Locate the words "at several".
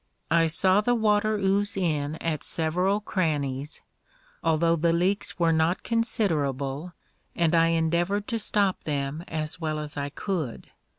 2.15-3.01